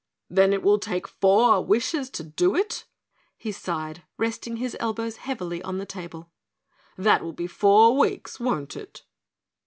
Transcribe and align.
"Then 0.31 0.51
it 0.51 0.63
will 0.63 0.79
take 0.79 1.07
four 1.07 1.63
wishes 1.63 2.09
to 2.09 2.23
do 2.23 2.55
it," 2.55 2.85
he 3.37 3.51
sighed, 3.51 4.01
resting 4.17 4.57
his 4.57 4.75
elbows 4.79 5.17
heavily 5.17 5.61
on 5.61 5.77
the 5.77 5.85
table. 5.85 6.31
"That 6.97 7.21
will 7.21 7.33
be 7.33 7.45
four 7.45 7.95
weeks, 7.95 8.39
won't 8.39 8.75
it?" 8.75 9.03